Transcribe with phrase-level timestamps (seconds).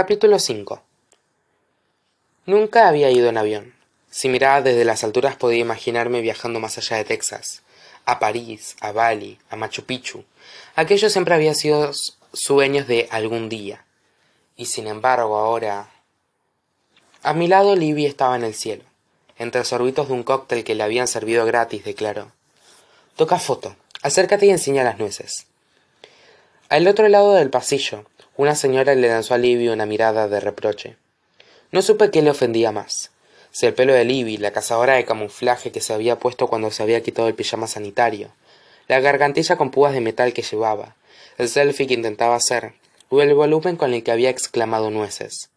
[0.00, 0.80] Capítulo 5
[2.46, 3.74] Nunca había ido en avión.
[4.08, 7.62] Si miraba desde las alturas podía imaginarme viajando más allá de Texas,
[8.04, 10.22] a París, a Bali, a Machu Picchu.
[10.76, 11.90] Aquello siempre había sido
[12.32, 13.86] sueños de algún día.
[14.56, 15.90] Y sin embargo ahora...
[17.24, 18.84] A mi lado Libby estaba en el cielo,
[19.36, 22.30] entre sorbitos de un cóctel que le habían servido gratis, declaró.
[23.16, 23.74] Toca foto.
[24.02, 25.48] Acércate y enseña las nueces.
[26.68, 28.04] Al otro lado del pasillo,
[28.38, 30.96] una señora le lanzó a Libby una mirada de reproche.
[31.72, 33.10] No supe qué le ofendía más.
[33.50, 36.84] Si el pelo de Libby, la cazadora de camuflaje que se había puesto cuando se
[36.84, 38.30] había quitado el pijama sanitario,
[38.86, 40.94] la gargantilla con púas de metal que llevaba,
[41.36, 42.74] el selfie que intentaba hacer,
[43.08, 45.50] o el volumen con el que había exclamado nueces.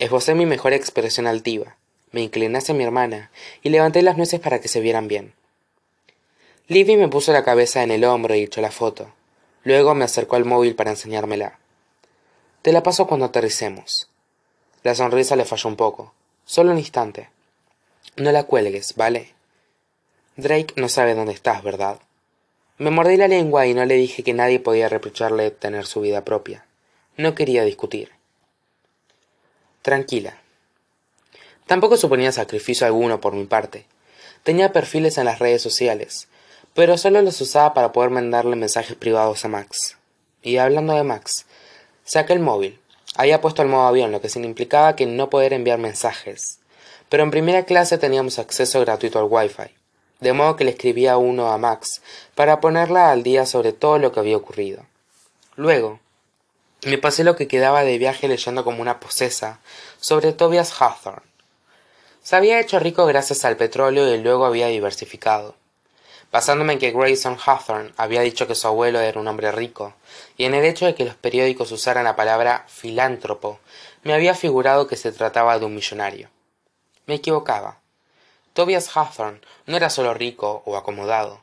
[0.00, 1.76] Esbocé mi mejor expresión altiva,
[2.10, 3.30] me incliné hacia mi hermana
[3.62, 5.34] y levanté las nueces para que se vieran bien.
[6.66, 9.14] Libby me puso la cabeza en el hombro y echó la foto.
[9.62, 11.60] Luego me acercó al móvil para enseñármela.
[12.62, 14.08] Te la paso cuando aterricemos.
[14.84, 16.14] La sonrisa le falló un poco.
[16.44, 17.28] Solo un instante.
[18.16, 19.34] No la cuelgues, ¿vale?
[20.36, 21.98] Drake no sabe dónde estás, ¿verdad?
[22.78, 26.24] Me mordí la lengua y no le dije que nadie podía reprocharle tener su vida
[26.24, 26.64] propia.
[27.16, 28.12] No quería discutir.
[29.82, 30.38] Tranquila.
[31.66, 33.86] Tampoco suponía sacrificio alguno por mi parte.
[34.44, 36.28] Tenía perfiles en las redes sociales,
[36.74, 39.96] pero solo los usaba para poder mandarle mensajes privados a Max.
[40.42, 41.46] Y hablando de Max,
[42.04, 42.80] Saqué el móvil.
[43.16, 46.58] Había puesto el modo avión, lo que significaba que no poder enviar mensajes.
[47.08, 49.74] Pero en primera clase teníamos acceso gratuito al Wi-Fi,
[50.20, 52.02] de modo que le escribía uno a Max
[52.34, 54.84] para ponerla al día sobre todo lo que había ocurrido.
[55.54, 56.00] Luego,
[56.84, 59.60] me pasé lo que quedaba de viaje leyendo como una posesa
[60.00, 61.22] sobre Tobias Hawthorne.
[62.22, 65.54] Se había hecho rico gracias al petróleo y luego había diversificado
[66.32, 69.94] basándome en que Grayson Hawthorne había dicho que su abuelo era un hombre rico,
[70.38, 73.60] y en el hecho de que los periódicos usaran la palabra filántropo,
[74.02, 76.30] me había figurado que se trataba de un millonario.
[77.06, 77.80] Me equivocaba.
[78.54, 81.42] Tobias Hawthorne no era solo rico o acomodado.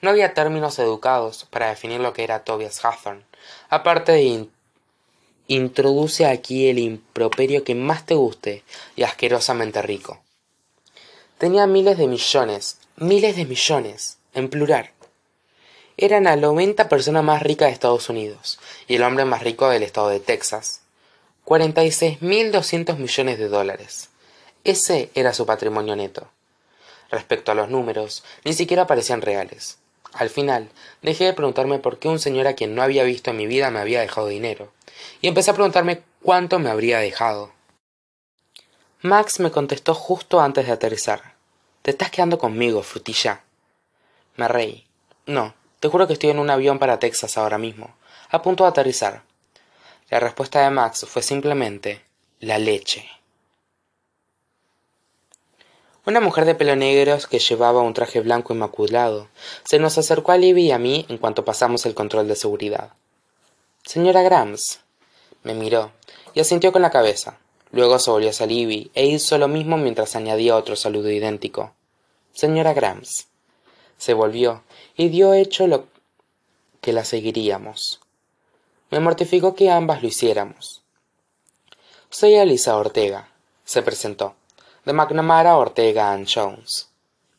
[0.00, 3.24] No había términos educados para definir lo que era Tobias Hawthorne,
[3.68, 4.48] aparte de
[5.48, 8.64] introduce aquí el improperio que más te guste
[8.96, 10.22] y asquerosamente rico.
[11.36, 14.90] Tenía miles de millones, miles de millones en plural.
[15.96, 18.58] Eran la noventa persona más rica de Estados Unidos
[18.88, 20.82] y el hombre más rico del estado de Texas.
[21.44, 24.08] 46.200 millones de dólares.
[24.64, 26.28] Ese era su patrimonio neto.
[27.10, 29.78] Respecto a los números, ni siquiera parecían reales.
[30.12, 30.70] Al final,
[31.02, 33.70] dejé de preguntarme por qué un señor a quien no había visto en mi vida
[33.70, 34.72] me había dejado dinero,
[35.20, 37.52] y empecé a preguntarme cuánto me habría dejado.
[39.02, 41.34] Max me contestó justo antes de aterrizar.
[41.82, 43.42] Te estás quedando conmigo, frutilla.
[44.36, 44.86] Me reí.
[45.26, 47.94] No, te juro que estoy en un avión para Texas ahora mismo,
[48.28, 49.22] a punto de aterrizar.
[50.10, 52.04] La respuesta de Max fue simplemente
[52.38, 53.08] la leche.
[56.04, 59.28] Una mujer de pelo negro que llevaba un traje blanco inmaculado
[59.64, 62.90] se nos acercó a Libby y a mí en cuanto pasamos el control de seguridad.
[63.84, 64.80] Señora Grams.
[65.44, 65.92] Me miró
[66.34, 67.38] y asintió con la cabeza.
[67.72, 71.72] Luego se volvió hacia Libby e hizo lo mismo mientras añadía otro saludo idéntico.
[72.32, 73.29] Señora Grams
[74.00, 74.62] se volvió
[74.96, 75.86] y dio hecho lo
[76.80, 78.00] que la seguiríamos.
[78.88, 80.82] Me mortificó que ambas lo hiciéramos.
[82.08, 83.28] Soy Elisa Ortega,
[83.62, 84.36] se presentó,
[84.86, 86.88] de McNamara Ortega and Jones.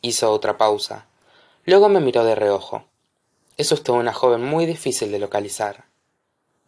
[0.00, 1.06] Hizo otra pausa.
[1.66, 2.86] Luego me miró de reojo.
[3.58, 5.84] Es usted una joven muy difícil de localizar.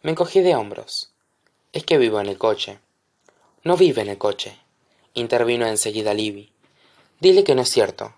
[0.03, 1.13] Me encogí de hombros.
[1.73, 2.79] Es que vivo en el coche.
[3.65, 4.59] No vive en el coche,
[5.15, 6.53] intervino enseguida Libby.
[7.21, 8.13] Dile que no es cierto.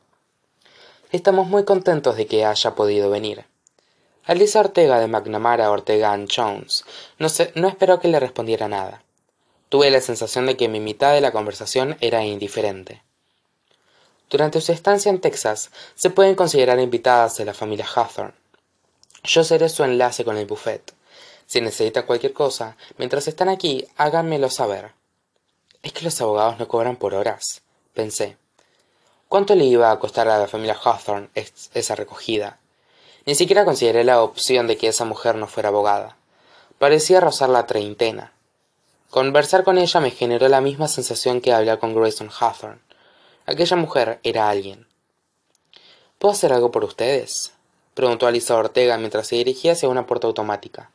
[1.12, 3.44] Estamos muy contentos de que haya podido venir.
[4.26, 6.84] Alisa Ortega de McNamara Ortega Jones
[7.18, 7.26] no,
[7.56, 9.02] no esperó que le respondiera nada.
[9.70, 13.02] Tuve la sensación de que mi mitad de la conversación era indiferente.
[14.30, 18.34] Durante su estancia en Texas se pueden considerar invitadas de la familia Hawthorne.
[19.24, 20.94] Yo seré su enlace con el buffet.
[21.46, 24.92] Si necesita cualquier cosa, mientras están aquí, háganmelo saber.
[25.82, 27.62] Es que los abogados no cobran por horas,
[27.94, 28.36] pensé.
[29.30, 32.58] ¿Cuánto le iba a costar a la familia Hawthorne esa recogida?
[33.26, 36.16] Ni siquiera consideré la opción de que esa mujer no fuera abogada.
[36.80, 38.32] Parecía rozar la treintena.
[39.08, 42.80] Conversar con ella me generó la misma sensación que hablar con Grayson Hawthorne.
[43.46, 44.88] Aquella mujer era alguien.
[46.18, 47.52] ¿Puedo hacer algo por ustedes?
[47.94, 50.90] preguntó Alisa Ortega mientras se dirigía hacia una puerta automática.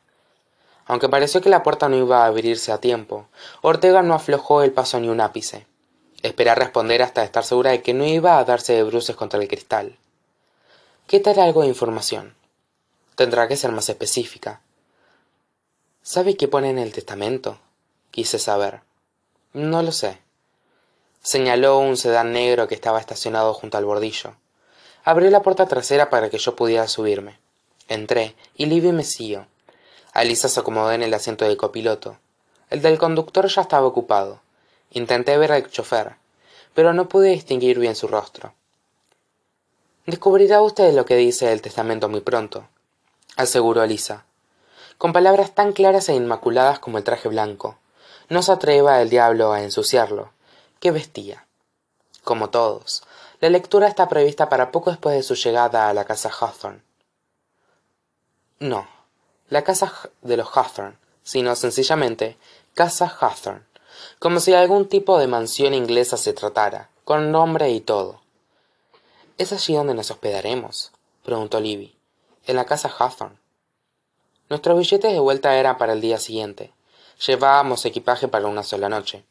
[0.87, 3.29] Aunque pareció que la puerta no iba a abrirse a tiempo,
[3.61, 5.67] Ortega no aflojó el paso ni un ápice.
[6.25, 9.39] Esperé a responder hasta estar segura de que no iba a darse de bruces contra
[9.39, 9.97] el cristal.
[11.07, 12.33] ¿Qué tal algo de información?
[13.15, 14.61] Tendrá que ser más específica.
[16.01, 17.59] ¿Sabe qué pone en el testamento?
[18.15, 18.79] quise saber
[19.51, 20.19] no lo sé
[21.21, 24.37] señaló un sedán negro que estaba estacionado junto al bordillo
[25.03, 27.37] abrió la puerta trasera para que yo pudiera subirme
[27.89, 29.47] entré y livy me siguió
[30.13, 32.17] alisa se acomodó en el asiento del copiloto
[32.69, 34.39] el del conductor ya estaba ocupado
[34.91, 36.15] intenté ver al chofer
[36.75, 38.53] pero no pude distinguir bien su rostro.
[40.05, 42.67] Descubrirá usted lo que dice el testamento muy pronto
[43.37, 44.25] aseguró Alisa
[44.99, 47.79] con palabras tan claras e inmaculadas como el traje blanco
[48.29, 50.31] no se atreva el diablo a ensuciarlo.
[50.79, 51.47] Qué vestía
[52.23, 53.03] como todos
[53.39, 56.81] la lectura está prevista para poco después de su llegada a la casa hawthorne.
[58.59, 58.87] No
[59.49, 59.91] la casa
[60.21, 62.37] de los hawthorne sino sencillamente
[62.73, 63.63] casa hawthorne
[64.19, 68.21] como si algún tipo de mansión inglesa se tratara con nombre y todo.
[69.37, 70.91] Es allí donde nos hospedaremos
[71.23, 71.95] preguntó Libby
[72.45, 73.37] en la casa hawthorne.
[74.49, 76.71] Nuestros billetes de vuelta eran para el día siguiente.
[77.25, 79.25] Llevábamos equipaje para una sola noche.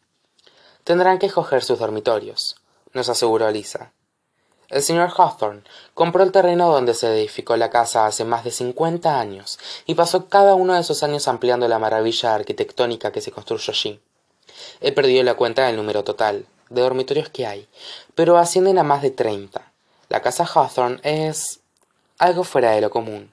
[0.83, 2.57] Tendrán que escoger sus dormitorios
[2.95, 3.93] nos aseguró Lisa.
[4.71, 9.21] El señor hawthorne compró el terreno donde se edificó la casa hace más de cincuenta
[9.21, 13.73] años y pasó cada uno de esos años ampliando la maravilla arquitectónica que se construyó
[13.73, 14.01] allí
[14.81, 17.69] he perdido la cuenta del número total de dormitorios que hay
[18.15, 19.73] pero ascienden a más de treinta.
[20.09, 21.61] La casa hawthorne es
[22.19, 23.33] algo fuera de lo común.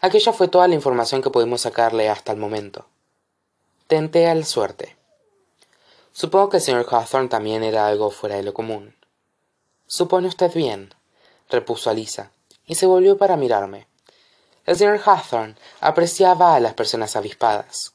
[0.00, 2.86] Aquella fue toda la información que pudimos sacarle hasta el momento.
[3.88, 4.96] Tenté a la suerte.
[6.12, 8.94] Supongo que el señor hawthorne también era algo fuera de lo común.
[9.86, 10.94] Supone usted bien
[11.48, 12.30] repuso alisa
[12.66, 13.86] y se volvió para mirarme.
[14.66, 17.94] El señor hawthorne apreciaba a las personas avispadas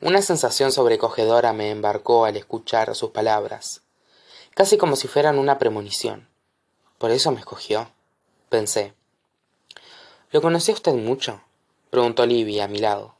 [0.00, 3.82] una sensación sobrecogedora me embarcó al escuchar sus palabras
[4.56, 6.28] casi como si fueran una premonición.
[6.96, 7.90] Por eso me escogió
[8.48, 8.94] pensé.
[10.30, 11.42] Lo conocía usted mucho
[11.90, 13.14] preguntó Livia a mi lado.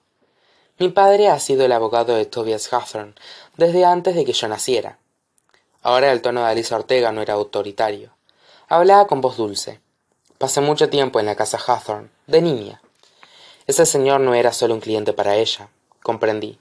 [0.79, 3.15] Mi padre ha sido el abogado de tobias hawthorne
[3.59, 4.99] desde antes de que yo naciera.
[5.83, 8.13] Ahora el tono de alisa ortega no era autoritario.
[8.69, 9.81] Hablaba con voz dulce.
[10.39, 12.83] Pasé mucho tiempo en la casa hawthorne de niña.
[13.67, 15.69] Ese señor no era solo un cliente para ella
[16.07, 16.61] comprendí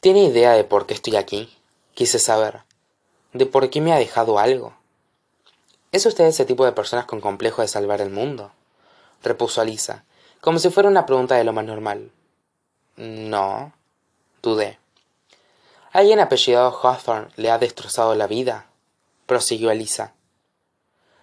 [0.00, 1.56] tiene idea de por qué estoy aquí
[1.94, 2.60] quise saber.
[3.32, 4.74] De por qué me ha dejado algo
[5.92, 8.52] es usted ese tipo de personas con complejo de salvar el mundo
[9.22, 10.04] repuso alisa
[10.40, 12.10] como si fuera una pregunta de lo más normal.
[12.96, 13.72] No
[14.42, 14.78] dudé.
[15.92, 18.66] Alguien apellidado hawthorne le ha destrozado la vida
[19.26, 20.14] prosiguió Elisa.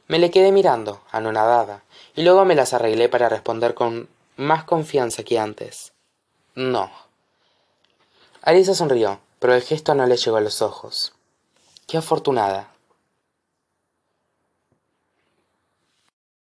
[0.08, 1.84] me le quedé mirando anonadada
[2.16, 5.94] y luego me las arreglé para responder con más confianza que antes.
[6.56, 7.07] No
[8.76, 11.14] sonrió pero el gesto no le llegó a los ojos.
[11.86, 12.72] Qué afortunada